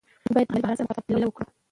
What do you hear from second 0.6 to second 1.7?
بحران سره مقابله وکړو.